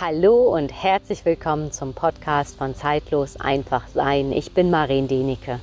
Hallo 0.00 0.54
und 0.54 0.72
herzlich 0.72 1.24
willkommen 1.24 1.70
zum 1.70 1.92
Podcast 1.92 2.56
von 2.56 2.74
Zeitlos 2.74 3.36
einfach 3.38 3.86
sein. 3.88 4.32
Ich 4.32 4.52
bin 4.52 4.70
Maren 4.70 5.06
Denike. 5.06 5.60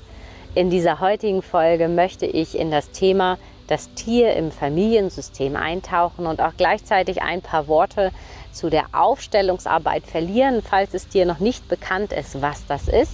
In 0.56 0.70
dieser 0.70 1.00
heutigen 1.00 1.42
Folge 1.42 1.90
möchte 1.90 2.26
ich 2.26 2.58
in 2.58 2.72
das 2.72 2.92
Thema 2.92 3.38
das 3.68 3.94
Tier 3.96 4.36
im 4.36 4.52
Familiensystem 4.52 5.56
eintauchen 5.56 6.26
und 6.26 6.42
auch 6.42 6.54
gleichzeitig 6.56 7.22
ein 7.22 7.42
paar 7.42 7.68
Worte 7.68 8.12
zu 8.54 8.70
der 8.70 8.86
Aufstellungsarbeit 8.94 10.06
verlieren, 10.06 10.62
falls 10.62 10.94
es 10.94 11.10
dir 11.10 11.26
noch 11.26 11.40
nicht 11.40 11.68
bekannt 11.68 12.14
ist, 12.14 12.42
was 12.42 12.66
das 12.68 12.88
ist. 12.88 13.14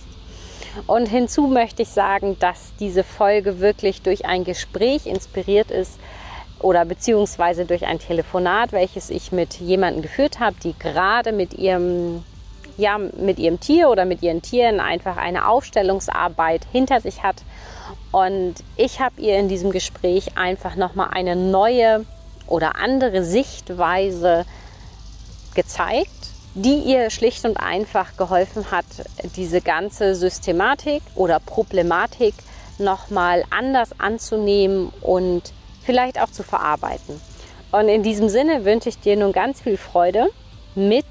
Und 0.85 1.07
hinzu 1.07 1.47
möchte 1.47 1.83
ich 1.83 1.89
sagen, 1.89 2.37
dass 2.39 2.73
diese 2.79 3.03
Folge 3.03 3.61
wirklich 3.61 4.01
durch 4.01 4.25
ein 4.25 4.43
Gespräch 4.43 5.07
inspiriert 5.07 5.71
ist, 5.71 5.97
oder 6.65 6.83
beziehungsweise 6.83 7.65
durch 7.65 7.85
ein 7.85 7.99
Telefonat, 7.99 8.71
welches 8.71 9.11
ich 9.11 9.31
mit 9.31 9.59
jemandem 9.59 10.01
geführt 10.01 10.39
habe, 10.39 10.55
die 10.63 10.73
gerade 10.73 11.31
mit 11.31 11.53
ihrem, 11.53 12.23
ja, 12.75 12.97
mit 12.97 13.37
ihrem 13.37 13.59
Tier 13.59 13.87
oder 13.87 14.03
mit 14.03 14.23
ihren 14.23 14.41
Tieren 14.41 14.79
einfach 14.79 15.17
eine 15.17 15.47
Aufstellungsarbeit 15.47 16.65
hinter 16.71 17.01
sich 17.01 17.21
hat. 17.21 17.43
Und 18.11 18.55
ich 18.77 18.99
habe 18.99 19.21
ihr 19.21 19.37
in 19.37 19.47
diesem 19.47 19.69
Gespräch 19.69 20.39
einfach 20.39 20.75
nochmal 20.75 21.09
eine 21.11 21.35
neue 21.35 22.03
oder 22.47 22.77
andere 22.77 23.23
Sichtweise 23.23 24.43
gezeigt, 25.53 26.09
die 26.55 26.79
ihr 26.79 27.11
schlicht 27.11 27.45
und 27.45 27.57
einfach 27.57 28.17
geholfen 28.17 28.71
hat, 28.71 28.85
diese 29.35 29.61
ganze 29.61 30.15
Systematik 30.15 31.03
oder 31.13 31.39
Problematik 31.39 32.33
nochmal 32.79 33.43
anders 33.51 33.99
anzunehmen 33.99 34.91
und 35.01 35.53
vielleicht 35.85 36.19
auch 36.19 36.29
zu 36.29 36.43
verarbeiten. 36.43 37.21
Und 37.71 37.87
in 37.87 38.03
diesem 38.03 38.29
Sinne 38.29 38.65
wünsche 38.65 38.89
ich 38.89 38.99
dir 38.99 39.15
nun 39.15 39.31
ganz 39.31 39.61
viel 39.61 39.77
Freude 39.77 40.29
mit 40.75 41.05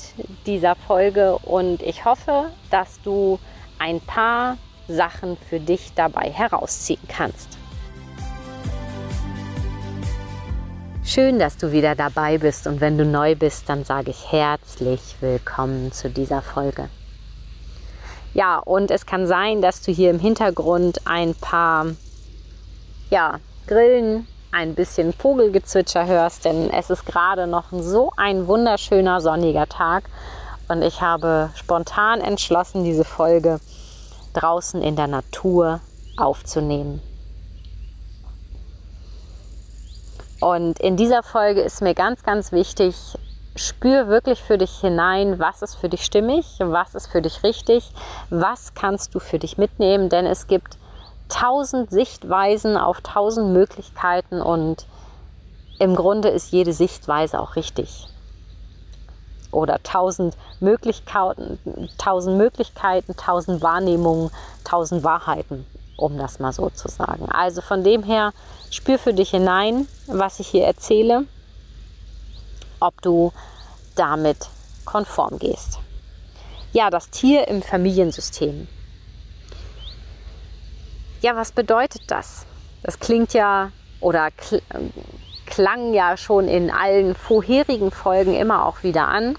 dieser 0.47 0.75
Folge 0.75 1.39
und 1.39 1.83
ich 1.83 2.05
hoffe, 2.05 2.50
dass 2.70 3.00
du 3.03 3.39
ein 3.78 4.00
paar 4.00 4.58
Sachen 4.89 5.36
für 5.48 5.61
dich 5.61 5.92
dabei 5.94 6.31
herausziehen 6.31 7.00
kannst. 7.08 7.58
Schön, 11.03 11.38
dass 11.38 11.56
du 11.56 11.70
wieder 11.70 11.94
dabei 11.94 12.38
bist 12.38 12.66
und 12.66 12.81
wenn 12.81 12.98
du 12.98 13.05
neu 13.05 13.34
bist, 13.34 13.69
dann 13.69 13.84
sage 13.84 14.11
ich 14.11 14.33
herzlich 14.33 15.16
willkommen 15.20 15.92
zu 15.92 16.11
dieser 16.11 16.42
Folge. 16.42 16.88
Ja, 18.33 18.59
und 18.59 18.91
es 18.91 19.06
kann 19.06 19.27
sein, 19.27 19.62
dass 19.62 19.81
du 19.83 19.92
hier 19.92 20.11
im 20.11 20.19
Hintergrund 20.19 21.03
ein 21.06 21.34
paar 21.34 21.86
ja, 23.11 23.38
Grillen 23.66 24.27
ein 24.55 24.74
bisschen 24.74 25.12
Vogelgezwitscher 25.12 26.06
hörst, 26.06 26.44
denn 26.44 26.70
es 26.70 26.88
ist 26.88 27.05
gerade 27.05 27.47
noch 27.47 27.64
so 27.72 28.12
ein 28.16 28.47
wunderschöner 28.47 29.20
sonniger 29.20 29.66
Tag 29.66 30.05
und 30.69 30.83
ich 30.83 31.00
habe 31.00 31.50
spontan 31.55 32.20
entschlossen, 32.20 32.84
diese 32.84 33.05
Folge 33.05 33.60
draußen 34.32 34.80
in 34.80 34.97
der 34.97 35.08
Natur 35.08 35.80
aufzunehmen. 36.16 37.02
Und 40.41 40.78
in 40.78 40.97
dieser 40.97 41.22
Folge 41.22 41.60
ist 41.60 41.82
mir 41.82 41.94
ganz, 41.94 42.22
ganz 42.22 42.52
wichtig, 42.52 42.94
spür 43.56 44.08
wirklich 44.08 44.42
für 44.42 44.58
dich 44.58 44.72
hinein, 44.80 45.38
was 45.38 45.62
ist 45.62 45.75
für 45.75 45.88
dich 45.88 46.05
stimmig, 46.05 46.47
was 46.58 46.94
ist 46.94 47.06
für 47.06 47.22
dich 47.22 47.42
richtig, 47.42 47.91
was 48.30 48.75
kannst 48.75 49.14
du 49.14 49.20
für 49.20 49.38
dich 49.38 49.58
mitnehmen, 49.58 50.08
denn 50.08 50.27
es 50.27 50.47
gibt 50.47 50.77
tausend 51.28 51.91
Sichtweisen 51.91 52.77
auf 52.77 53.00
tausend 53.00 53.53
Möglichkeiten 53.53 54.41
und 54.41 54.86
im 55.78 55.97
Grunde 55.97 56.28
ist 56.28 56.53
jede 56.53 56.72
Sichtweise 56.72 57.41
auch 57.41 57.56
richtig. 57.56 58.06
Oder 59.50 59.83
tausend 59.83 60.36
Möglichkeiten, 60.61 61.58
tausend 61.98 62.39
Möglichkeiten, 62.39 63.16
tausend 63.16 63.62
Wahrnehmungen, 63.62 64.31
tausend 64.65 65.04
Wahrheiten, 65.04 65.66
um 65.97 66.19
das 66.19 66.38
mal 66.41 66.53
so 66.53 66.71
zu 66.71 66.88
sagen. 66.88 67.28
Also 67.31 67.60
von 67.60 67.84
dem 67.84 68.03
her, 68.03 68.32
spür 68.70 68.99
für 68.99 69.15
dich 69.15 69.31
hinein, 69.31 69.87
was 70.06 70.41
ich 70.41 70.49
hier 70.49 70.65
erzähle, 70.65 71.25
ob 72.81 73.00
du 73.03 73.32
damit 73.94 74.49
konform 74.84 75.38
gehst. 75.38 75.78
Ja, 76.72 76.91
das 76.91 77.10
Tier 77.10 77.47
im 77.47 77.62
Familiensystem. 77.62 78.66
Ja, 81.25 81.35
was 81.37 81.53
bedeutet 81.53 82.03
das? 82.09 82.45
Das 82.83 83.01
klingt 83.01 83.33
ja 83.33 83.71
oder 84.01 84.29
klang 85.47 85.95
ja 85.95 86.19
schon 86.19 86.49
in 86.49 86.71
allen 86.71 87.15
vorherigen 87.15 87.91
Folgen 87.91 88.35
immer 88.35 88.67
auch 88.67 88.83
wieder 88.83 89.09
an, 89.09 89.39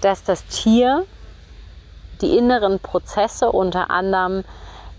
dass 0.00 0.24
das 0.24 0.46
Tier 0.46 1.04
die 2.22 2.38
inneren 2.38 2.80
Prozesse 2.80 3.52
unter 3.52 3.90
anderem 3.90 4.44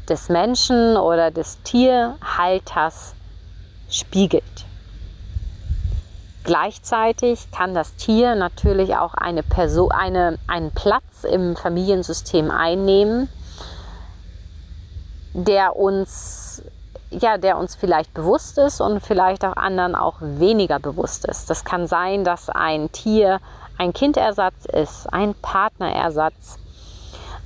des 0.08 0.30
Menschen 0.30 0.96
oder 0.96 1.31
des 1.31 1.64
Tierhalters 1.64 3.16
spiegelt. 3.90 4.44
Gleichzeitig 6.44 7.50
kann 7.50 7.74
das 7.74 7.96
Tier 7.96 8.36
natürlich 8.36 8.96
auch 8.96 9.16
eine 9.16 9.42
Person, 9.42 9.92
eine, 9.92 10.38
einen 10.46 10.69
Platz 10.69 11.24
im 11.24 11.56
Familiensystem 11.56 12.52
einnehmen, 12.52 13.28
der 15.38 15.75
uns 15.75 16.64
ja, 17.09 17.38
der 17.38 17.58
uns 17.58 17.75
vielleicht 17.75 18.14
bewusst 18.14 18.58
ist 18.58 18.81
und 18.81 19.00
vielleicht 19.00 19.46
auch 19.46 19.56
anderen 19.56 19.96
auch 19.96 20.16
weniger 20.20 20.78
bewusst 20.80 21.25
ist. 21.25 21.50
Das 21.50 21.64
kann 21.64 21.88
sein, 21.88 22.25
dass 22.25 22.50
ein 22.50 22.92
Tier 22.92 23.40
ein 23.78 23.94
Kindersatz 23.94 24.66
ist, 24.66 25.08
ein 25.14 25.34
Partnerersatz, 25.36 26.58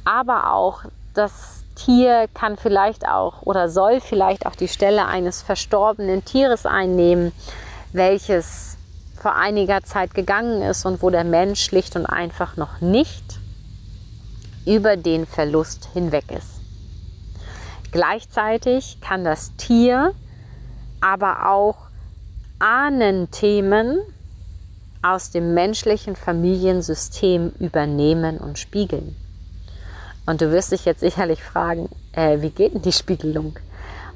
aber 0.04 0.52
auch 0.52 0.82
das 1.14 1.64
Tier 1.76 2.28
kann 2.34 2.58
vielleicht 2.58 3.08
auch 3.08 3.42
oder 3.44 3.70
soll 3.70 4.00
vielleicht 4.00 4.46
auch 4.46 4.56
die 4.56 4.68
Stelle 4.68 5.06
eines 5.06 5.42
verstorbenen 5.42 6.26
Tieres 6.26 6.66
einnehmen, 6.66 7.32
welches 7.92 8.78
vor 9.20 9.36
einiger 9.36 9.84
Zeit 9.84 10.16
gegangen 10.16 10.64
ist 10.64 10.86
und 10.86 11.04
wo 11.04 11.10
der 11.10 11.24
Mensch 11.24 11.64
schlicht 11.64 11.96
und 11.96 12.06
einfach 12.08 12.58
noch 12.58 12.82
nicht 12.82 13.40
über 14.66 14.98
den 14.98 15.28
Verlust 15.28 15.90
hinweg 15.94 16.32
ist. 16.32 16.61
Gleichzeitig 17.92 19.00
kann 19.02 19.24
das 19.24 19.56
Tier 19.58 20.14
aber 21.02 21.50
auch 21.50 21.88
Ahnenthemen 22.60 24.00
aus 25.02 25.32
dem 25.32 25.54
menschlichen 25.54 26.16
Familiensystem 26.16 27.52
übernehmen 27.60 28.38
und 28.38 28.60
spiegeln. 28.60 29.16
Und 30.26 30.42
du 30.42 30.52
wirst 30.52 30.72
dich 30.72 30.86
jetzt 30.86 31.00
sicherlich 31.00 31.44
fragen, 31.44 31.90
äh, 32.14 32.42
wie 32.42 32.52
geht 32.52 32.76
denn 32.76 32.84
die 32.84 32.92
Spiegelung? 32.92 33.58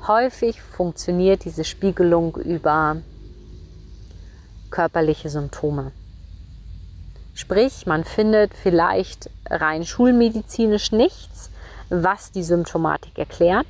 Häufig 0.08 0.62
funktioniert 0.62 1.46
diese 1.46 1.64
Spiegelung 1.64 2.36
über 2.38 2.98
körperliche 4.70 5.30
Symptome. 5.30 5.92
Sprich, 7.34 7.88
man 7.88 8.04
findet 8.04 8.54
vielleicht 8.54 9.30
rein 9.50 9.84
schulmedizinisch 9.84 10.92
nichts, 10.92 11.50
was 11.90 12.32
die 12.32 12.44
Symptomatik 12.44 13.18
erklärt. 13.18 13.68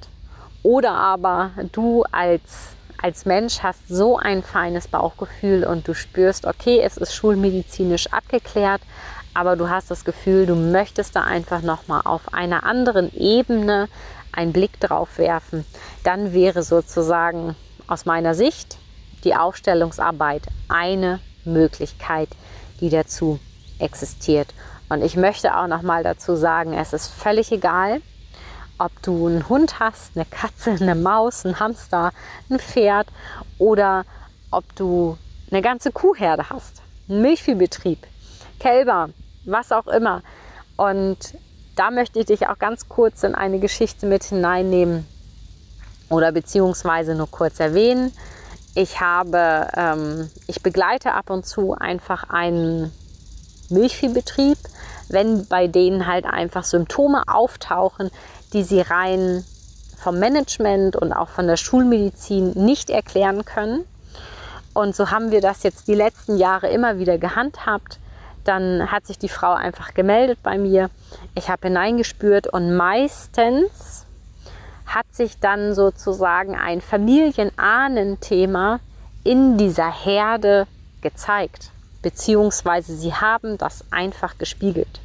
Oder 0.63 0.91
aber 0.91 1.51
du 1.73 2.03
als, 2.11 2.75
als 3.01 3.25
Mensch 3.25 3.59
hast 3.61 3.87
so 3.87 4.17
ein 4.17 4.41
feines 4.41 4.87
Bauchgefühl 4.87 5.63
und 5.63 5.87
du 5.87 5.93
spürst, 5.93 6.45
okay, 6.45 6.81
es 6.81 6.97
ist 6.97 7.13
schulmedizinisch 7.13 8.11
abgeklärt, 8.11 8.81
aber 9.35 9.55
du 9.55 9.69
hast 9.69 9.91
das 9.91 10.05
Gefühl, 10.05 10.45
du 10.45 10.55
möchtest 10.55 11.15
da 11.15 11.23
einfach 11.23 11.61
nochmal 11.61 12.01
auf 12.05 12.33
einer 12.33 12.63
anderen 12.63 13.13
Ebene 13.13 13.89
einen 14.31 14.53
Blick 14.53 14.79
drauf 14.79 15.17
werfen. 15.17 15.65
Dann 16.03 16.33
wäre 16.33 16.63
sozusagen 16.63 17.55
aus 17.87 18.05
meiner 18.05 18.33
Sicht 18.33 18.77
die 19.23 19.35
Aufstellungsarbeit 19.35 20.43
eine 20.67 21.19
Möglichkeit, 21.43 22.29
die 22.79 22.89
dazu 22.89 23.39
existiert. 23.79 24.47
Und 24.89 25.03
ich 25.03 25.15
möchte 25.15 25.57
auch 25.57 25.67
noch 25.67 25.81
mal 25.81 26.03
dazu 26.03 26.35
sagen, 26.35 26.73
es 26.73 26.93
ist 26.93 27.07
völlig 27.07 27.51
egal, 27.51 28.01
ob 28.77 28.91
du 29.01 29.27
einen 29.27 29.47
Hund 29.49 29.79
hast, 29.79 30.15
eine 30.15 30.25
Katze, 30.25 30.71
eine 30.71 30.95
Maus, 30.95 31.45
einen 31.45 31.59
Hamster, 31.59 32.11
ein 32.49 32.59
Pferd 32.59 33.07
oder 33.57 34.05
ob 34.51 34.63
du 34.75 35.17
eine 35.51 35.61
ganze 35.61 35.91
Kuhherde 35.91 36.49
hast, 36.49 36.81
einen 37.09 37.21
Milchviehbetrieb, 37.21 37.99
Kälber, 38.59 39.09
was 39.45 39.71
auch 39.71 39.87
immer. 39.87 40.21
Und 40.77 41.17
da 41.75 41.91
möchte 41.91 42.19
ich 42.19 42.25
dich 42.25 42.47
auch 42.47 42.57
ganz 42.57 42.89
kurz 42.89 43.23
in 43.23 43.35
eine 43.35 43.59
Geschichte 43.59 44.05
mit 44.05 44.23
hineinnehmen 44.23 45.05
oder 46.09 46.31
beziehungsweise 46.31 47.15
nur 47.15 47.29
kurz 47.29 47.59
erwähnen. 47.59 48.11
Ich 48.75 48.99
habe, 48.99 49.67
ähm, 49.75 50.29
ich 50.47 50.61
begleite 50.61 51.13
ab 51.13 51.29
und 51.29 51.45
zu 51.45 51.73
einfach 51.73 52.29
einen 52.29 52.91
Milchviehbetrieb, 53.69 54.57
wenn 55.09 55.45
bei 55.47 55.67
denen 55.67 56.07
halt 56.07 56.25
einfach 56.25 56.63
Symptome 56.63 57.23
auftauchen, 57.27 58.09
die 58.55 58.63
sie 58.63 58.81
rein 58.81 59.43
vom 59.97 60.17
Management 60.17 60.95
und 60.95 61.11
auch 61.11 61.27
von 61.27 61.45
der 61.45 61.57
Schulmedizin 61.57 62.51
nicht 62.51 62.89
erklären 62.89 63.43
können. 63.43 63.83
Und 64.73 64.95
so 64.95 65.11
haben 65.11 65.31
wir 65.31 65.41
das 65.41 65.63
jetzt 65.63 65.89
die 65.89 65.93
letzten 65.93 66.37
Jahre 66.37 66.69
immer 66.69 66.97
wieder 66.97 67.17
gehandhabt, 67.17 67.99
dann 68.45 68.89
hat 68.91 69.05
sich 69.05 69.19
die 69.19 69.27
Frau 69.27 69.53
einfach 69.53 69.93
gemeldet 69.93 70.39
bei 70.41 70.57
mir. 70.57 70.89
Ich 71.33 71.49
habe 71.49 71.67
hineingespürt 71.67 72.47
und 72.47 72.77
meistens 72.77 74.05
hat 74.85 75.07
sich 75.11 75.37
dann 75.39 75.75
sozusagen 75.75 76.55
ein 76.55 76.79
Familienahnenthema 76.79 78.79
in 79.25 79.57
dieser 79.57 79.91
Herde 79.91 80.65
gezeigt, 81.01 81.71
beziehungsweise 82.01 82.95
sie 82.95 83.13
haben 83.13 83.57
das 83.57 83.83
einfach 83.91 84.37
gespiegelt. 84.37 85.01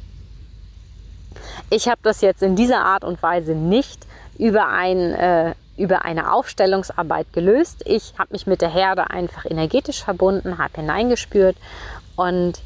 Ich 1.69 1.87
habe 1.87 1.99
das 2.03 2.21
jetzt 2.21 2.43
in 2.43 2.55
dieser 2.55 2.83
Art 2.83 3.03
und 3.03 3.21
Weise 3.23 3.53
nicht 3.53 4.05
über, 4.37 4.67
ein, 4.67 5.13
äh, 5.13 5.53
über 5.77 6.03
eine 6.05 6.33
Aufstellungsarbeit 6.33 7.33
gelöst. 7.33 7.83
Ich 7.85 8.13
habe 8.17 8.33
mich 8.33 8.47
mit 8.47 8.61
der 8.61 8.69
Herde 8.69 9.09
einfach 9.09 9.45
energetisch 9.45 10.03
verbunden, 10.03 10.57
habe 10.57 10.73
hineingespürt 10.75 11.57
und 12.15 12.59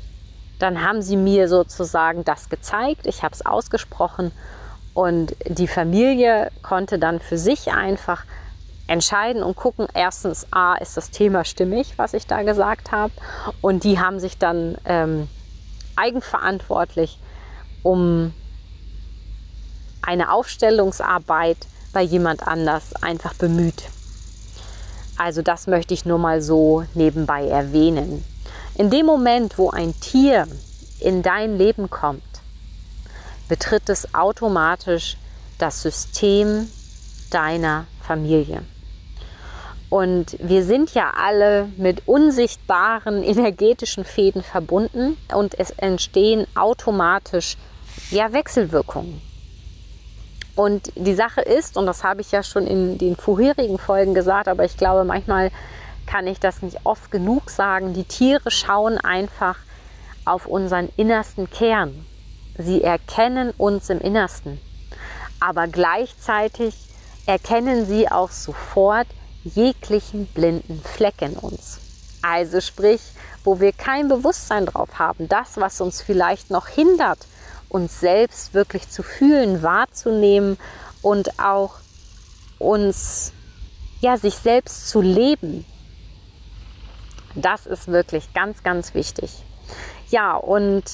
dann 0.60 0.82
haben 0.82 1.02
sie 1.02 1.18
mir 1.18 1.50
sozusagen 1.50 2.24
das 2.24 2.50
gezeigt. 2.50 3.08
Ich 3.08 3.24
habe 3.24 3.36
es 3.36 3.46
ausgesprochen 3.46 4.32
und 4.94 5.36
die 5.48 5.68
Familie 5.68 6.52
konnte 6.62 6.98
dann 6.98 7.20
für 7.20 7.38
sich 7.38 7.74
einfach 7.74 8.24
entscheiden 8.88 9.44
und 9.44 9.56
gucken, 9.56 9.88
erstens, 9.94 10.48
A, 10.52 10.76
ist 10.76 10.96
das 10.96 11.12
Thema 11.12 11.44
stimmig, 11.44 11.94
was 11.98 12.14
ich 12.14 12.28
da 12.28 12.44
gesagt 12.44 12.92
habe. 12.92 13.12
Und 13.62 13.84
die 13.84 14.00
haben 14.00 14.20
sich 14.20 14.38
dann 14.38 14.78
ähm, 14.86 15.28
eigenverantwortlich 15.96 17.20
um 17.84 18.34
eine 20.06 20.32
Aufstellungsarbeit 20.32 21.58
bei 21.94 22.02
jemand 22.02 22.48
anders 22.48 22.94
einfach 23.02 23.34
bemüht. 23.34 23.84
Also 25.18 25.42
das 25.42 25.68
möchte 25.68 25.94
ich 25.94 26.06
nur 26.06 26.20
mal 26.20 26.42
so 26.42 26.84
nebenbei 26.94 27.48
erwähnen. 27.48 28.24
In 28.76 28.90
dem 28.90 29.06
Moment, 29.06 29.58
wo 29.58 29.70
ein 29.70 29.98
Tier 30.00 30.48
in 31.00 31.24
dein 31.24 31.58
Leben 31.58 31.90
kommt, 31.90 32.24
betritt 33.48 33.90
es 33.90 34.14
automatisch 34.14 35.18
das 35.58 35.82
System 35.82 36.70
deiner 37.32 37.86
Familie. 38.02 38.64
Und 39.90 40.36
wir 40.40 40.66
sind 40.66 40.94
ja 40.94 41.14
alle 41.16 41.70
mit 41.78 42.08
unsichtbaren 42.08 43.24
energetischen 43.24 44.04
Fäden 44.04 44.44
verbunden 44.44 45.16
und 45.34 45.58
es 45.58 45.72
entstehen 45.72 46.48
automatisch 46.56 47.56
ja, 48.10 48.34
Wechselwirkungen. 48.34 49.22
Und 50.56 50.92
die 50.96 51.16
Sache 51.16 51.42
ist, 51.42 51.78
und 51.78 51.86
das 51.86 52.04
habe 52.04 52.22
ich 52.22 52.32
ja 52.32 52.42
schon 52.42 52.66
in 52.66 52.98
den 52.98 53.16
vorherigen 53.16 53.78
Folgen 53.78 54.14
gesagt, 54.14 54.48
aber 54.48 54.64
ich 54.64 54.78
glaube, 54.78 55.04
manchmal 55.04 55.52
kann 56.06 56.28
ich 56.28 56.40
das 56.40 56.62
nicht 56.62 56.80
oft 56.86 57.12
genug 57.12 57.50
sagen, 57.50 57.94
die 57.94 58.04
Tiere 58.06 58.52
schauen 58.52 58.98
einfach 58.98 59.58
auf 60.24 60.46
unseren 60.46 60.90
innersten 60.96 61.50
Kern. 61.50 62.06
Sie 62.58 62.82
erkennen 62.84 63.52
uns 63.58 63.90
im 63.90 64.00
Innersten. 64.00 64.62
Aber 65.42 65.68
gleichzeitig 65.68 66.76
erkennen 67.26 67.86
sie 67.86 68.10
auch 68.10 68.32
sofort 68.32 69.08
jeglichen 69.44 70.26
blinden 70.28 70.82
Fleck 70.82 71.22
in 71.22 71.34
uns. 71.34 71.80
Also 72.22 72.62
sprich, 72.62 73.02
wo 73.44 73.60
wir 73.60 73.74
kein 73.74 74.08
Bewusstsein 74.08 74.66
drauf 74.66 74.98
haben, 74.98 75.28
das, 75.28 75.58
was 75.58 75.82
uns 75.82 76.02
vielleicht 76.02 76.50
noch 76.50 76.68
hindert, 76.68 77.20
uns 77.76 78.00
selbst 78.00 78.54
wirklich 78.54 78.88
zu 78.90 79.04
fühlen, 79.04 79.62
wahrzunehmen 79.62 80.58
und 81.02 81.42
auch 81.42 81.74
uns, 82.58 83.34
ja, 84.00 84.16
sich 84.16 84.36
selbst 84.36 84.88
zu 84.88 85.02
leben. 85.02 85.66
Das 87.36 87.66
ist 87.66 87.90
wirklich 87.90 88.34
ganz, 88.34 88.64
ganz 88.64 88.94
wichtig. 88.94 89.44
Ja, 90.10 90.38
und 90.38 90.86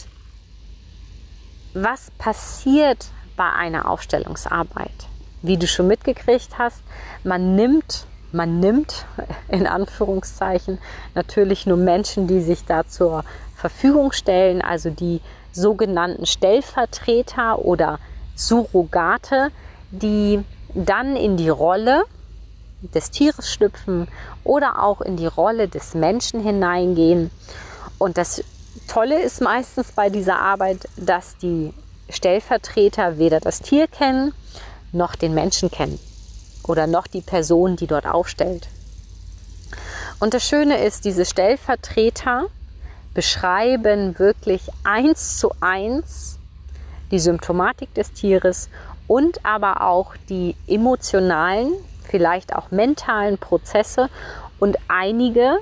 was 1.76 2.10
passiert 2.18 3.10
bei 3.38 3.52
einer 3.52 3.88
Aufstellungsarbeit? 3.88 5.08
Wie 5.44 5.58
du 5.58 5.68
schon 5.68 5.86
mitgekriegt 5.86 6.58
hast, 6.58 6.82
man 7.24 7.56
nimmt, 7.56 8.08
man 8.32 8.60
nimmt 8.60 9.06
in 9.50 9.68
Anführungszeichen 9.68 10.80
natürlich 11.14 11.68
nur 11.68 11.78
Menschen, 11.78 12.26
die 12.26 12.42
sich 12.42 12.66
da 12.66 12.88
zur 12.88 13.24
Verfügung 13.56 14.14
stellen, 14.14 14.64
also 14.64 14.90
die 14.90 15.22
sogenannten 15.52 16.26
Stellvertreter 16.26 17.60
oder 17.60 18.00
Surrogate, 18.36 19.52
die 19.92 20.44
dann 20.74 21.16
in 21.16 21.38
die 21.38 21.50
Rolle 21.50 22.04
des 22.82 23.12
Tieres 23.12 23.52
schlüpfen 23.52 24.08
oder 24.44 24.82
auch 24.84 25.02
in 25.02 25.18
die 25.18 25.28
Rolle 25.28 25.68
des 25.68 25.94
Menschen 25.94 26.42
hineingehen. 26.42 27.30
Und 27.98 28.18
das 28.18 28.44
Tolle 28.88 29.22
ist 29.22 29.42
meistens 29.42 29.92
bei 29.92 30.10
dieser 30.10 30.40
Arbeit, 30.40 30.88
dass 30.98 31.38
die 31.38 31.74
Stellvertreter 32.10 33.18
weder 33.18 33.40
das 33.40 33.60
Tier 33.60 33.88
kennen 33.88 34.34
noch 34.92 35.16
den 35.16 35.34
Menschen 35.34 35.72
kennen 35.72 36.00
oder 36.64 36.88
noch 36.88 37.08
die 37.08 37.22
Person, 37.22 37.76
die 37.76 37.88
dort 37.88 38.06
aufstellt. 38.06 38.68
Und 40.20 40.34
das 40.34 40.46
Schöne 40.46 40.84
ist, 40.84 41.06
diese 41.06 41.26
Stellvertreter 41.26 42.48
beschreiben 43.14 44.18
wirklich 44.20 44.70
eins 44.84 45.38
zu 45.38 45.52
eins 45.60 46.40
die 47.12 47.20
Symptomatik 47.20 47.94
des 47.94 48.14
Tieres 48.14 48.70
und 49.08 49.46
aber 49.46 49.82
auch 49.82 50.16
die 50.30 50.56
emotionalen, 50.68 51.74
vielleicht 52.04 52.56
auch 52.56 52.72
mentalen 52.72 53.38
Prozesse 53.38 54.10
und 54.60 54.78
einige 54.88 55.58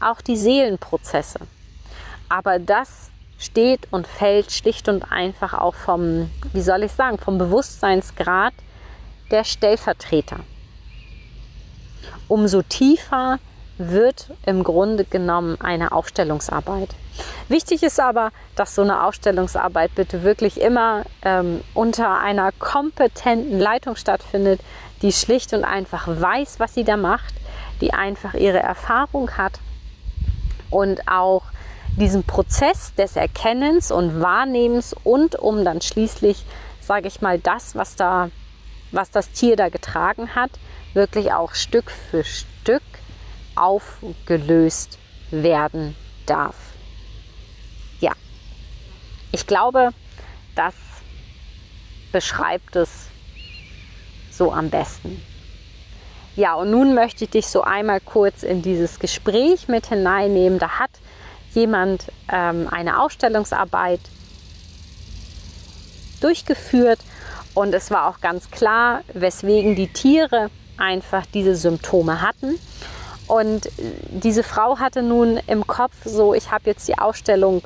auch 0.00 0.20
die 0.20 0.36
Seelenprozesse. 0.36 1.40
Aber 2.28 2.58
das 2.58 3.10
steht 3.38 3.88
und 3.90 4.06
fällt 4.06 4.52
schlicht 4.52 4.88
und 4.88 5.10
einfach 5.10 5.54
auch 5.54 5.74
vom, 5.74 6.30
wie 6.52 6.62
soll 6.62 6.84
ich 6.84 6.92
sagen, 6.92 7.18
vom 7.18 7.38
Bewusstseinsgrad 7.38 8.54
der 9.30 9.44
Stellvertreter. 9.44 10.38
Umso 12.28 12.62
tiefer 12.62 13.38
wird 13.90 14.30
im 14.46 14.64
Grunde 14.64 15.04
genommen 15.04 15.60
eine 15.60 15.92
Aufstellungsarbeit. 15.92 16.90
Wichtig 17.48 17.82
ist 17.82 18.00
aber, 18.00 18.30
dass 18.56 18.74
so 18.74 18.82
eine 18.82 19.04
Aufstellungsarbeit 19.04 19.94
bitte 19.94 20.22
wirklich 20.22 20.60
immer 20.60 21.04
ähm, 21.22 21.62
unter 21.74 22.18
einer 22.18 22.52
kompetenten 22.52 23.58
Leitung 23.58 23.96
stattfindet, 23.96 24.60
die 25.02 25.12
schlicht 25.12 25.52
und 25.52 25.64
einfach 25.64 26.06
weiß, 26.08 26.60
was 26.60 26.74
sie 26.74 26.84
da 26.84 26.96
macht, 26.96 27.34
die 27.80 27.92
einfach 27.92 28.34
ihre 28.34 28.60
Erfahrung 28.60 29.36
hat 29.36 29.58
und 30.70 31.08
auch 31.08 31.42
diesen 31.98 32.24
Prozess 32.24 32.94
des 32.94 33.16
Erkennens 33.16 33.90
und 33.90 34.22
Wahrnehmens 34.22 34.94
und 35.04 35.36
um 35.36 35.64
dann 35.64 35.82
schließlich, 35.82 36.44
sage 36.80 37.08
ich 37.08 37.20
mal, 37.20 37.38
das, 37.38 37.74
was 37.74 37.96
da, 37.96 38.30
was 38.92 39.10
das 39.10 39.30
Tier 39.32 39.56
da 39.56 39.68
getragen 39.68 40.34
hat, 40.34 40.50
wirklich 40.94 41.32
auch 41.32 41.54
Stück 41.54 41.90
für 41.90 42.24
Stück 42.24 42.82
aufgelöst 43.62 44.98
werden 45.30 45.94
darf. 46.26 46.56
Ja, 48.00 48.12
ich 49.30 49.46
glaube, 49.46 49.90
das 50.56 50.74
beschreibt 52.10 52.76
es 52.76 53.06
so 54.30 54.52
am 54.52 54.68
besten. 54.68 55.22
Ja, 56.34 56.54
und 56.54 56.70
nun 56.70 56.94
möchte 56.94 57.24
ich 57.24 57.30
dich 57.30 57.46
so 57.46 57.62
einmal 57.62 58.00
kurz 58.00 58.42
in 58.42 58.62
dieses 58.62 58.98
Gespräch 58.98 59.68
mit 59.68 59.86
hineinnehmen. 59.86 60.58
Da 60.58 60.78
hat 60.78 60.90
jemand 61.52 62.06
ähm, 62.30 62.68
eine 62.70 63.00
Ausstellungsarbeit 63.00 64.00
durchgeführt 66.20 67.00
und 67.54 67.74
es 67.74 67.90
war 67.90 68.08
auch 68.08 68.20
ganz 68.20 68.50
klar, 68.50 69.02
weswegen 69.12 69.76
die 69.76 69.88
Tiere 69.88 70.50
einfach 70.78 71.26
diese 71.26 71.54
Symptome 71.54 72.22
hatten. 72.22 72.58
Und 73.28 73.68
diese 74.10 74.42
Frau 74.42 74.78
hatte 74.78 75.02
nun 75.02 75.38
im 75.46 75.66
Kopf 75.66 75.94
so, 76.04 76.34
ich 76.34 76.50
habe 76.50 76.64
jetzt 76.66 76.88
die 76.88 76.98
Ausstellung 76.98 77.62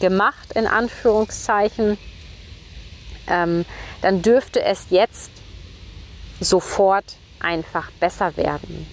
gemacht, 0.00 0.52
in 0.54 0.66
Anführungszeichen, 0.66 1.98
ähm, 3.28 3.64
dann 4.02 4.22
dürfte 4.22 4.62
es 4.62 4.86
jetzt 4.90 5.30
sofort 6.40 7.04
einfach 7.40 7.90
besser 7.92 8.36
werden. 8.36 8.86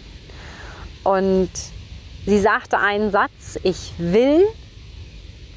Und 1.04 1.50
sie 2.26 2.40
sagte 2.40 2.80
einen 2.80 3.12
Satz, 3.12 3.60
ich 3.64 3.94
will 3.98 4.44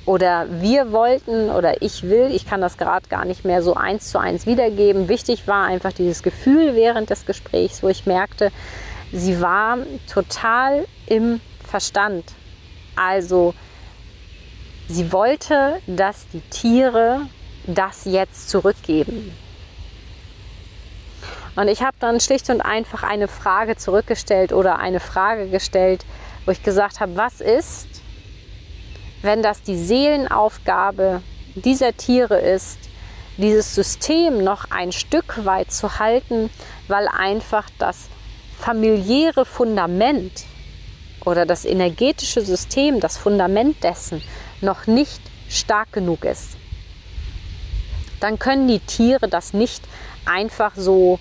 oder 0.04 0.46
wir 0.60 0.92
wollten 0.92 1.50
oder 1.50 1.82
ich 1.82 2.04
will, 2.04 2.30
ich 2.32 2.46
kann 2.46 2.60
das 2.60 2.76
gerade 2.76 3.08
gar 3.08 3.24
nicht 3.24 3.44
mehr 3.44 3.62
so 3.62 3.74
eins 3.74 4.10
zu 4.10 4.18
eins 4.18 4.46
wiedergeben. 4.46 5.08
Wichtig 5.08 5.46
war 5.46 5.66
einfach 5.66 5.92
dieses 5.92 6.22
Gefühl 6.22 6.74
während 6.74 7.10
des 7.10 7.26
Gesprächs, 7.26 7.82
wo 7.82 7.88
ich 7.88 8.06
merkte, 8.06 8.50
sie 9.16 9.40
war 9.40 9.78
total 10.12 10.86
im 11.06 11.40
Verstand. 11.64 12.24
Also 12.94 13.54
sie 14.88 15.10
wollte, 15.10 15.80
dass 15.86 16.28
die 16.28 16.40
Tiere 16.40 17.22
das 17.66 18.04
jetzt 18.04 18.50
zurückgeben. 18.50 19.32
Und 21.56 21.68
ich 21.68 21.82
habe 21.82 21.96
dann 21.98 22.20
schlicht 22.20 22.50
und 22.50 22.60
einfach 22.60 23.02
eine 23.02 23.28
Frage 23.28 23.76
zurückgestellt 23.76 24.52
oder 24.52 24.78
eine 24.78 25.00
Frage 25.00 25.48
gestellt, 25.48 26.04
wo 26.44 26.50
ich 26.52 26.62
gesagt 26.62 27.00
habe, 27.00 27.16
was 27.16 27.40
ist, 27.40 27.88
wenn 29.22 29.42
das 29.42 29.62
die 29.62 29.78
Seelenaufgabe 29.78 31.22
dieser 31.54 31.96
Tiere 31.96 32.38
ist, 32.38 32.78
dieses 33.38 33.74
System 33.74 34.44
noch 34.44 34.70
ein 34.70 34.92
Stück 34.92 35.46
weit 35.46 35.72
zu 35.72 35.98
halten, 35.98 36.50
weil 36.88 37.08
einfach 37.08 37.68
das 37.78 38.10
familiäre 38.58 39.44
Fundament 39.44 40.44
oder 41.24 41.46
das 41.46 41.64
energetische 41.64 42.40
System, 42.40 43.00
das 43.00 43.16
Fundament 43.16 43.82
dessen 43.82 44.22
noch 44.60 44.86
nicht 44.86 45.20
stark 45.48 45.92
genug 45.92 46.24
ist. 46.24 46.56
Dann 48.20 48.38
können 48.38 48.68
die 48.68 48.80
Tiere 48.80 49.28
das 49.28 49.52
nicht 49.52 49.82
einfach 50.24 50.72
so 50.76 51.18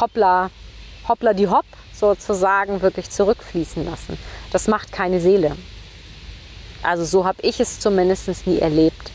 hoppla, 0.00 0.50
hoppla 1.08 1.32
die 1.32 1.48
hopp 1.48 1.64
sozusagen 1.92 2.82
wirklich 2.82 3.10
zurückfließen 3.10 3.84
lassen. 3.84 4.18
Das 4.52 4.68
macht 4.68 4.92
keine 4.92 5.20
Seele. 5.20 5.56
Also 6.82 7.04
so 7.04 7.24
habe 7.24 7.40
ich 7.42 7.60
es 7.60 7.80
zumindest 7.80 8.46
nie 8.46 8.58
erlebt. 8.58 9.10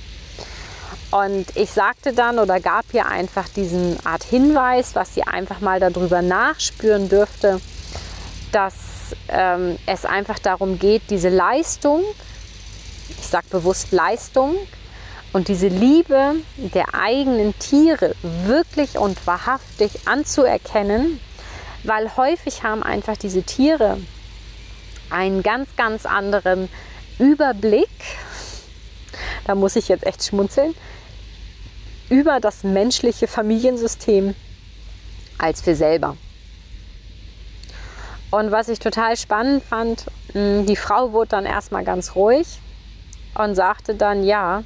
Und 1.12 1.56
ich 1.56 1.72
sagte 1.72 2.13
dann 2.13 2.38
oder 2.38 2.60
gab 2.60 2.86
ihr 2.94 3.08
einfach 3.08 3.50
diesen 3.50 3.98
Art 4.06 4.24
Hinweis, 4.24 4.94
was 4.94 5.16
sie 5.16 5.24
einfach 5.24 5.60
mal 5.60 5.80
darüber 5.80 6.22
nachspüren 6.22 7.10
dürfte, 7.10 7.60
dass 8.51 8.75
ähm, 9.28 9.78
es 9.88 10.06
einfach 10.06 10.38
darum 10.38 10.78
geht, 10.78 11.04
diese 11.10 11.30
Leistung, 11.30 12.04
ich 13.10 13.28
sage 13.28 13.48
bewusst 13.50 13.92
Leistung, 13.92 14.56
und 15.32 15.48
diese 15.48 15.68
Liebe 15.68 16.36
der 16.58 16.96
eigenen 16.96 17.58
Tiere 17.60 18.16
wirklich 18.22 18.98
und 18.98 19.28
wahrhaftig 19.28 20.08
anzuerkennen, 20.08 21.20
weil 21.84 22.16
häufig 22.18 22.63
haben 22.63 22.84
einfach 22.84 23.16
diese 23.16 23.44
Tiere 23.44 23.98
einen 25.10 25.44
ganz, 25.44 25.70
ganz 25.75 26.06
anderen 26.06 26.70
Überblick, 27.20 27.89
da 29.46 29.56
muss 29.56 29.75
ich 29.75 29.88
jetzt 29.88 30.06
echt 30.06 30.24
schmunzeln, 30.24 30.75
über 32.10 32.39
das 32.39 32.63
menschliche 32.63 33.28
Familiensystem 33.28 34.36
als 35.38 35.66
wir 35.66 35.75
selber. 35.75 36.18
Und 38.32 38.51
was 38.51 38.70
ich 38.70 38.80
total 38.80 39.18
spannend 39.18 39.63
fand, 39.63 40.06
hm, 40.34 40.66
die 40.68 40.75
Frau 40.75 41.13
wurde 41.13 41.30
dann 41.30 41.46
erstmal 41.46 41.84
ganz 41.84 42.16
ruhig 42.16 42.60
und 43.34 43.56
sagte 43.56 43.96
dann 43.96 44.24
ja. 44.24 44.63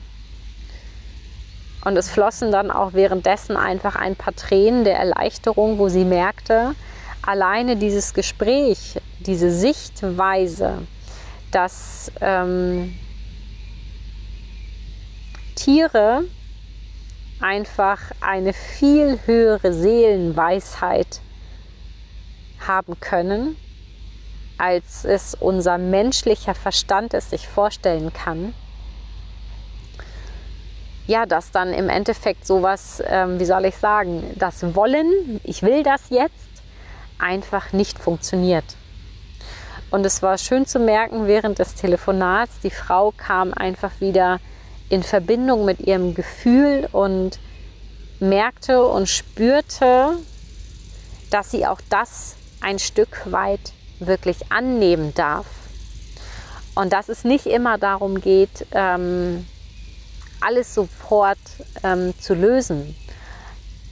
Und 1.86 1.98
es 1.98 2.10
flossen 2.10 2.52
dann 2.52 2.72
auch 2.72 2.94
währenddessen 2.94 3.56
einfach 3.56 3.96
ein 3.96 4.16
paar 4.16 4.36
Tränen 4.36 4.84
der 4.84 4.98
Erleichterung, 4.98 5.78
wo 5.78 5.90
sie 5.90 6.06
merkte, 6.06 6.76
alleine 7.22 7.78
dieses 7.78 8.14
Gespräch, 8.14 9.00
diese 9.20 9.52
Sichtweise, 9.52 10.80
dass 11.52 12.12
ähm, 12.20 12.98
Tiere 15.56 16.24
einfach 17.40 18.00
eine 18.22 18.54
viel 18.54 19.20
höhere 19.26 19.74
Seelenweisheit 19.74 21.22
haben 22.68 23.00
können, 23.00 23.56
als 24.58 25.04
es 25.06 25.36
unser 25.36 25.78
menschlicher 25.78 26.56
Verstand 26.56 27.14
es 27.14 27.30
sich 27.30 27.48
vorstellen 27.48 28.14
kann. 28.14 28.54
Ja, 31.06 31.26
dass 31.26 31.52
dann 31.52 31.74
im 31.74 31.90
Endeffekt 31.90 32.48
sowas, 32.48 33.04
ähm, 33.06 33.40
wie 33.40 33.46
soll 33.46 33.66
ich 33.66 33.76
sagen, 33.76 34.24
das 34.38 34.76
Wollen, 34.76 35.42
ich 35.44 35.62
will 35.62 35.84
das 35.84 36.10
jetzt, 36.10 36.34
einfach 37.20 37.74
nicht 37.74 38.00
funktioniert. 38.00 38.64
Und 39.92 40.06
es 40.06 40.24
war 40.24 40.38
schön 40.38 40.66
zu 40.66 40.80
merken 40.80 41.28
während 41.28 41.60
des 41.60 41.76
Telefonats, 41.76 42.60
die 42.64 42.72
Frau 42.72 43.14
kam 43.16 43.54
einfach 43.54 43.92
wieder 44.00 44.40
in 44.90 45.04
Verbindung 45.04 45.66
mit 45.66 45.80
ihrem 45.80 46.14
Gefühl 46.14 46.88
und 46.92 47.40
merkte 48.20 48.86
und 48.86 49.08
spürte, 49.08 50.18
dass 51.30 51.52
sie 51.52 51.66
auch 51.66 51.82
das 51.90 52.36
ein 52.62 52.80
Stück 52.80 53.32
weit 53.32 53.74
wirklich 54.00 54.52
annehmen 54.52 55.14
darf. 55.14 55.46
Und 56.76 56.94
dass 56.94 57.10
es 57.10 57.24
nicht 57.24 57.46
immer 57.46 57.78
darum 57.78 58.20
geht, 58.20 58.66
ähm, 58.72 59.46
alles 60.42 60.74
sofort 60.74 61.38
ähm, 61.84 62.14
zu 62.20 62.34
lösen. 62.34 62.96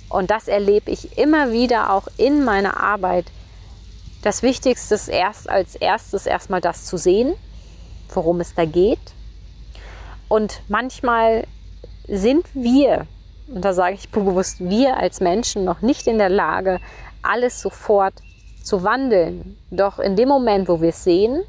Und 0.09 0.31
das 0.31 0.47
erlebe 0.47 0.91
ich 0.91 1.17
immer 1.17 1.51
wieder 1.51 1.91
auch 1.91 2.07
in 2.17 2.43
meiner 2.43 2.79
Arbeit. 2.79 3.25
Das 4.23 4.43
Wichtigste 4.43 4.95
ist 4.95 5.07
erst 5.07 5.49
als 5.49 5.75
erstes 5.75 6.25
erstmal 6.25 6.61
das 6.61 6.85
zu 6.85 6.97
sehen, 6.97 7.33
worum 8.13 8.39
es 8.39 8.53
da 8.53 8.65
geht 8.65 8.99
und 10.31 10.61
manchmal 10.69 11.45
sind 12.07 12.45
wir, 12.53 13.05
und 13.49 13.65
da 13.65 13.73
sage 13.73 13.95
ich 13.95 14.11
bewusst, 14.11 14.61
wir 14.61 14.95
als 14.95 15.19
Menschen 15.19 15.65
noch 15.65 15.81
nicht 15.81 16.07
in 16.07 16.19
der 16.19 16.29
Lage, 16.29 16.79
alles 17.21 17.59
sofort 17.59 18.13
zu 18.63 18.81
wandeln. 18.85 19.57
Doch 19.71 19.99
in 19.99 20.15
dem 20.15 20.29
Moment, 20.29 20.69
wo 20.69 20.79
wir 20.79 20.89
es 20.89 21.03
sehen 21.03 21.43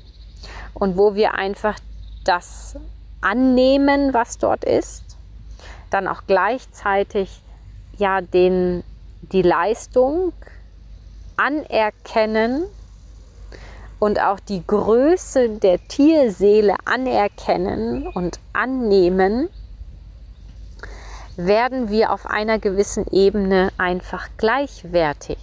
und 0.74 0.96
wo 0.96 1.14
wir 1.14 1.34
einfach 1.34 1.78
das 2.24 2.76
annehmen, 3.20 4.12
was 4.14 4.38
dort 4.38 4.64
ist, 4.64 5.16
dann 5.90 6.08
auch 6.08 6.22
gleichzeitig 6.26 7.40
ja 7.98 8.20
den, 8.20 8.82
die 9.20 9.42
Leistung 9.42 10.32
anerkennen 11.36 12.64
und 14.02 14.18
auch 14.18 14.40
die 14.40 14.66
Größe 14.66 15.48
der 15.60 15.78
Tierseele 15.86 16.74
anerkennen 16.86 18.08
und 18.08 18.40
annehmen, 18.52 19.48
werden 21.36 21.88
wir 21.88 22.10
auf 22.10 22.26
einer 22.26 22.58
gewissen 22.58 23.06
Ebene 23.12 23.70
einfach 23.78 24.28
gleichwertig, 24.38 25.38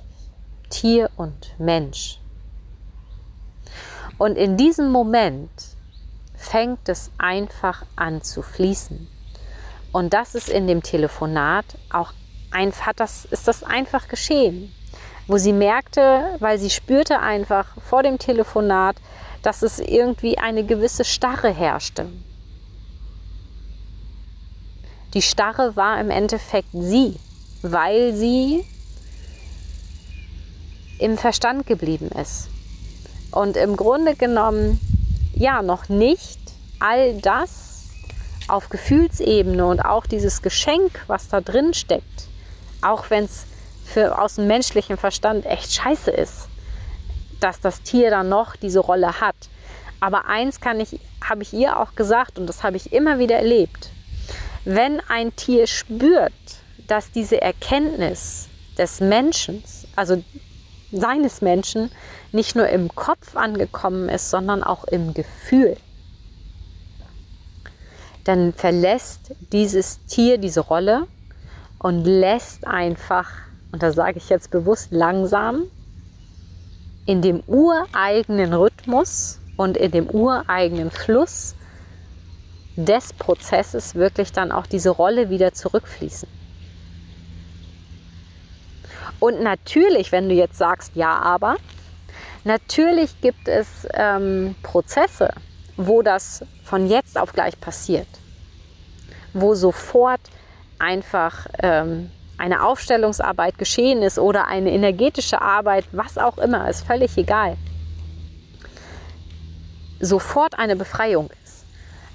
Tier 0.70 1.10
und 1.16 1.58
Mensch. 1.58 2.20
Und 4.18 4.36
in 4.36 4.58
diesem 4.58 4.92
Moment 4.92 5.50
fängt 6.36 6.90
es 6.90 7.12
einfach 7.18 7.86
an 7.96 8.22
zu 8.24 8.42
fließen. 8.42 9.08
Und 9.94 10.14
das 10.14 10.36
ist 10.36 10.50
in 10.50 10.68
dem 10.68 10.84
Telefonat 10.84 11.64
auch 11.94 12.12
einfach, 12.52 12.92
das, 12.92 13.24
ist 13.24 13.48
das 13.48 13.64
einfach 13.64 14.10
geschehen 14.10 14.74
wo 15.30 15.38
sie 15.38 15.54
merkte, 15.54 16.36
weil 16.40 16.58
sie 16.58 16.72
spürte 16.72 17.20
einfach 17.20 17.68
vor 17.88 18.02
dem 18.02 18.18
Telefonat, 18.18 18.96
dass 19.44 19.62
es 19.62 19.78
irgendwie 19.78 20.40
eine 20.40 20.66
gewisse 20.66 21.06
Starre 21.06 21.54
herrschte. 21.54 22.08
Die 25.14 25.22
Starre 25.22 25.76
war 25.76 26.02
im 26.02 26.10
Endeffekt 26.10 26.70
sie, 26.74 27.16
weil 27.62 28.16
sie 28.16 28.66
im 30.98 31.16
Verstand 31.16 31.68
geblieben 31.68 32.10
ist. 32.20 32.50
Und 33.32 33.56
im 33.56 33.78
Grunde 33.78 34.16
genommen, 34.16 34.80
ja, 35.36 35.62
noch 35.62 35.90
nicht 35.90 36.40
all 36.80 37.22
das 37.22 37.84
auf 38.48 38.70
Gefühlsebene 38.70 39.64
und 39.64 39.82
auch 39.82 40.08
dieses 40.08 40.42
Geschenk, 40.42 41.04
was 41.06 41.28
da 41.28 41.40
drin 41.40 41.76
steckt, 41.76 42.28
auch 42.82 43.12
wenn 43.12 43.26
es 43.26 43.46
für 43.90 44.20
aus 44.20 44.36
dem 44.36 44.48
menschlichen 44.48 44.98
Verstand 44.98 45.46
echt 45.46 45.74
scheiße 45.74 46.12
ist, 46.12 46.48
dass 47.40 47.60
das 47.60 47.82
Tier 47.82 48.10
dann 48.12 48.30
noch 48.30 48.56
diese 48.56 48.80
Rolle 48.80 49.20
hat. 49.20 49.36
Aber 50.00 50.28
eins 50.28 50.62
kann 50.62 50.80
ich, 50.80 51.00
habe 51.24 51.44
ich 51.44 51.54
ihr 51.54 51.80
auch 51.80 51.96
gesagt 51.96 52.38
und 52.38 52.48
das 52.48 52.64
habe 52.64 52.78
ich 52.78 52.94
immer 52.94 53.20
wieder 53.20 53.38
erlebt. 53.38 53.90
Wenn 54.64 55.02
ein 55.10 55.36
Tier 55.36 55.68
spürt, 55.68 56.34
dass 56.88 57.12
diese 57.12 57.42
Erkenntnis 57.42 58.48
des 58.78 59.00
Menschen, 59.00 59.64
also 59.96 60.24
seines 60.92 61.42
Menschen, 61.42 61.92
nicht 62.32 62.56
nur 62.56 62.68
im 62.70 62.94
Kopf 62.94 63.36
angekommen 63.36 64.10
ist, 64.10 64.30
sondern 64.30 64.64
auch 64.64 64.84
im 64.86 65.14
Gefühl, 65.14 65.78
dann 68.24 68.54
verlässt 68.54 69.32
dieses 69.52 70.06
Tier 70.06 70.38
diese 70.38 70.60
Rolle 70.62 71.08
und 71.80 72.06
lässt 72.06 72.68
einfach 72.68 73.49
und 73.72 73.84
da 73.84 73.92
sage 73.92 74.18
ich 74.18 74.30
jetzt 74.30 74.52
bewusst 74.52 74.92
langsam, 74.92 75.64
in 77.06 77.22
dem 77.22 77.42
ureigenen 77.48 78.54
Rhythmus 78.54 79.40
und 79.58 79.78
in 79.78 79.92
dem 79.92 80.10
ureigenen 80.10 80.92
Fluss 80.92 81.56
des 82.76 83.14
Prozesses 83.14 83.96
wirklich 83.96 84.32
dann 84.32 84.52
auch 84.52 84.66
diese 84.66 84.90
Rolle 84.90 85.30
wieder 85.30 85.54
zurückfließen. 85.54 86.30
Und 89.20 89.42
natürlich, 89.42 90.12
wenn 90.12 90.30
du 90.30 90.36
jetzt 90.36 90.58
sagst, 90.58 90.96
ja, 90.96 91.18
aber, 91.18 91.58
natürlich 92.46 93.20
gibt 93.22 93.48
es 93.48 93.88
ähm, 93.94 94.56
Prozesse, 94.64 95.34
wo 95.76 96.02
das 96.02 96.46
von 96.64 96.88
jetzt 96.88 97.18
auf 97.18 97.34
gleich 97.34 97.60
passiert, 97.60 98.08
wo 99.34 99.56
sofort 99.56 100.22
einfach 100.78 101.48
ähm, 101.62 102.12
eine 102.40 102.64
Aufstellungsarbeit 102.66 103.58
geschehen 103.58 104.02
ist 104.02 104.18
oder 104.18 104.48
eine 104.48 104.72
energetische 104.72 105.42
Arbeit, 105.42 105.86
was 105.92 106.18
auch 106.18 106.38
immer, 106.38 106.70
ist 106.70 106.86
völlig 106.86 107.18
egal, 107.18 107.58
sofort 110.00 110.58
eine 110.58 110.76
Befreiung 110.76 111.30
ist. 111.44 111.66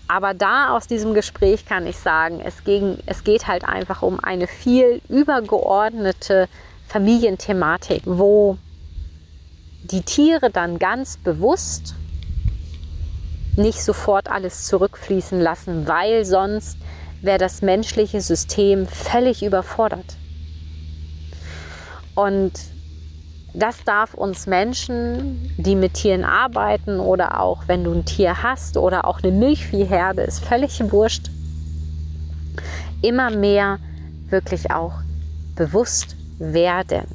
Aber 0.09 0.35
da 0.35 0.71
aus 0.77 0.87
diesem 0.87 1.15
Gespräch 1.15 1.65
kann 1.67 1.87
ich 1.87 1.99
sagen, 1.99 2.41
es, 2.45 2.65
ging, 2.65 2.99
es 3.07 3.25
geht 3.25 3.47
halt 3.47 3.65
einfach 3.65 4.03
um 4.03 4.21
eine 4.21 4.47
viel 4.47 5.01
übergeordnete 5.09 6.49
Familienthematik, 6.89 8.03
wo 8.05 8.59
die 9.83 10.03
Tiere 10.03 10.51
dann 10.51 10.79
ganz 10.79 11.17
bewusst 11.17 11.95
nicht 13.57 13.83
sofort 13.83 14.29
alles 14.31 14.67
zurückfließen 14.67 15.41
lassen, 15.41 15.87
weil 15.87 16.25
sonst 16.25 16.79
wäre 17.25 17.39
das 17.39 17.63
menschliche 17.63 18.21
System 18.21 18.87
völlig 18.87 19.43
überfordert. 19.43 20.17
Und 22.15 22.53
das 23.55 23.85
darf 23.85 24.15
uns 24.15 24.47
Menschen, 24.47 25.55
die 25.57 25.77
mit 25.77 25.95
Tieren 25.95 26.25
arbeiten 26.25 26.99
oder 26.99 27.41
auch 27.41 27.69
wenn 27.69 27.85
du 27.85 27.93
ein 27.93 28.05
Tier 28.05 28.43
hast 28.43 28.77
oder 28.77 29.07
auch 29.07 29.23
eine 29.23 29.33
Milchviehherde, 29.33 30.23
ist 30.23 30.45
völlig 30.45 30.81
wurscht, 30.93 31.31
immer 33.01 33.31
mehr 33.31 33.79
wirklich 34.29 34.71
auch 34.71 34.95
bewusst 35.55 36.17
werden. 36.39 37.07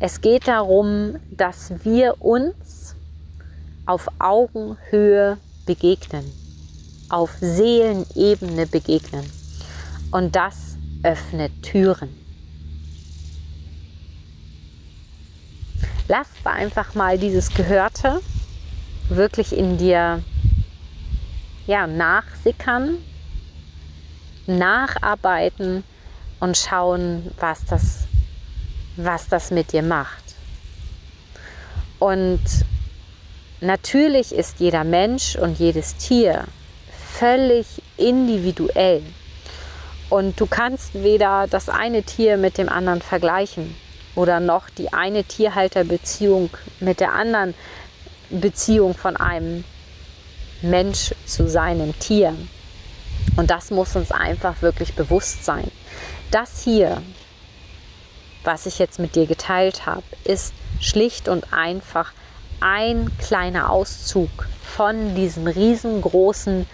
Es 0.00 0.20
geht 0.20 0.48
darum, 0.48 1.16
dass 1.30 1.72
wir 1.84 2.20
uns 2.20 2.94
auf 3.86 4.08
Augenhöhe 4.18 5.38
begegnen, 5.64 6.30
auf 7.08 7.30
Seelenebene 7.40 8.66
begegnen. 8.66 9.24
Und 10.10 10.36
das 10.36 10.76
öffnet 11.02 11.52
Türen. 11.62 12.08
Lass 16.08 16.28
einfach 16.44 16.94
mal 16.94 17.18
dieses 17.18 17.52
Gehörte 17.54 18.20
wirklich 19.08 19.56
in 19.56 19.78
dir 19.78 20.22
ja, 21.66 21.86
nachsickern, 21.86 22.98
nacharbeiten 24.46 25.82
und 26.40 26.56
schauen, 26.56 27.30
was 27.38 27.64
das, 27.64 28.06
was 28.96 29.28
das 29.28 29.50
mit 29.50 29.72
dir 29.72 29.82
macht. 29.82 30.22
Und 31.98 32.42
natürlich 33.60 34.34
ist 34.34 34.60
jeder 34.60 34.84
Mensch 34.84 35.36
und 35.36 35.58
jedes 35.58 35.96
Tier 35.96 36.44
völlig 37.18 37.66
individuell. 37.96 39.02
Und 40.10 40.40
du 40.40 40.46
kannst 40.46 40.94
weder 40.94 41.46
das 41.48 41.68
eine 41.68 42.02
Tier 42.02 42.36
mit 42.36 42.58
dem 42.58 42.68
anderen 42.68 43.02
vergleichen 43.02 43.74
oder 44.14 44.40
noch 44.40 44.68
die 44.70 44.92
eine 44.92 45.24
Tierhalterbeziehung 45.24 46.50
mit 46.80 47.00
der 47.00 47.12
anderen 47.12 47.54
Beziehung 48.30 48.94
von 48.94 49.16
einem 49.16 49.64
Mensch 50.62 51.14
zu 51.26 51.48
seinem 51.48 51.98
Tier. 51.98 52.34
Und 53.36 53.50
das 53.50 53.70
muss 53.70 53.96
uns 53.96 54.12
einfach 54.12 54.62
wirklich 54.62 54.94
bewusst 54.94 55.44
sein. 55.44 55.70
Das 56.30 56.62
hier, 56.62 57.02
was 58.44 58.66
ich 58.66 58.78
jetzt 58.78 58.98
mit 58.98 59.14
dir 59.14 59.26
geteilt 59.26 59.86
habe, 59.86 60.04
ist 60.24 60.52
schlicht 60.80 61.28
und 61.28 61.52
einfach 61.52 62.12
ein 62.60 63.10
kleiner 63.18 63.70
Auszug 63.70 64.30
von 64.64 65.14
diesem 65.14 65.46
riesengroßen 65.46 66.66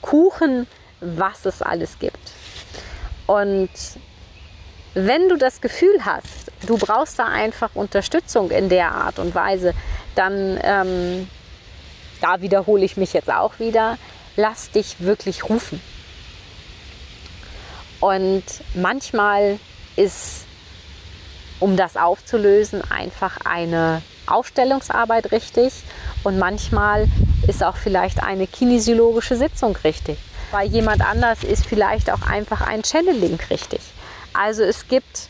Kuchen, 0.00 0.66
was 1.00 1.46
es 1.46 1.62
alles 1.62 1.98
gibt. 1.98 2.18
Und 3.26 3.70
wenn 4.94 5.28
du 5.28 5.36
das 5.36 5.60
Gefühl 5.60 6.04
hast, 6.04 6.50
du 6.66 6.76
brauchst 6.76 7.18
da 7.18 7.26
einfach 7.26 7.70
Unterstützung 7.74 8.50
in 8.50 8.68
der 8.68 8.92
Art 8.92 9.18
und 9.18 9.34
Weise, 9.34 9.74
dann, 10.14 10.58
ähm, 10.62 11.28
da 12.20 12.40
wiederhole 12.42 12.84
ich 12.84 12.96
mich 12.96 13.12
jetzt 13.12 13.30
auch 13.30 13.58
wieder, 13.58 13.98
lass 14.36 14.70
dich 14.70 15.00
wirklich 15.00 15.48
rufen. 15.48 15.80
Und 18.00 18.44
manchmal 18.74 19.58
ist, 19.96 20.44
um 21.60 21.76
das 21.76 21.96
aufzulösen, 21.96 22.82
einfach 22.90 23.38
eine 23.44 24.02
Aufstellungsarbeit 24.26 25.32
richtig 25.32 25.72
und 26.24 26.38
manchmal 26.38 27.06
ist 27.46 27.62
auch 27.62 27.76
vielleicht 27.76 28.22
eine 28.22 28.46
kinesiologische 28.46 29.36
Sitzung 29.36 29.76
richtig. 29.84 30.18
Bei 30.52 30.64
jemand 30.64 31.02
anders 31.02 31.44
ist 31.44 31.66
vielleicht 31.66 32.10
auch 32.10 32.22
einfach 32.22 32.60
ein 32.60 32.82
Channeling 32.84 33.38
richtig. 33.50 33.80
Also 34.32 34.62
es 34.62 34.88
gibt 34.88 35.28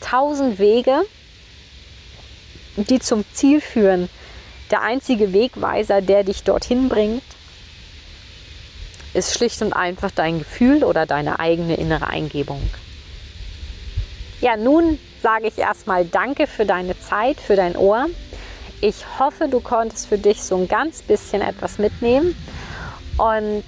tausend 0.00 0.58
Wege, 0.58 1.02
die 2.76 3.00
zum 3.00 3.24
Ziel 3.32 3.60
führen. 3.60 4.08
Der 4.70 4.82
einzige 4.82 5.32
Wegweiser, 5.32 6.00
der 6.00 6.24
dich 6.24 6.44
dorthin 6.44 6.88
bringt, 6.88 7.22
ist 9.14 9.34
schlicht 9.34 9.60
und 9.62 9.72
einfach 9.72 10.10
dein 10.10 10.38
Gefühl 10.38 10.84
oder 10.84 11.06
deine 11.06 11.38
eigene 11.38 11.76
innere 11.76 12.06
Eingebung. 12.06 12.62
Ja, 14.40 14.56
nun 14.56 14.98
sage 15.22 15.46
ich 15.46 15.58
erstmal 15.58 16.04
Danke 16.04 16.46
für 16.46 16.64
deine 16.64 16.98
Zeit, 16.98 17.40
für 17.40 17.56
dein 17.56 17.76
Ohr. 17.76 18.08
Ich 18.84 19.04
hoffe, 19.20 19.46
du 19.48 19.60
konntest 19.60 20.08
für 20.08 20.18
dich 20.18 20.42
so 20.42 20.56
ein 20.56 20.66
ganz 20.66 21.02
bisschen 21.02 21.40
etwas 21.40 21.78
mitnehmen. 21.78 22.34
Und 23.16 23.62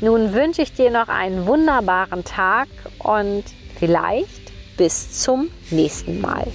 nun 0.00 0.32
wünsche 0.34 0.62
ich 0.62 0.72
dir 0.72 0.88
noch 0.88 1.08
einen 1.08 1.46
wunderbaren 1.48 2.22
Tag 2.22 2.68
und 3.00 3.42
vielleicht 3.76 4.52
bis 4.76 5.20
zum 5.20 5.50
nächsten 5.72 6.20
Mal. 6.20 6.46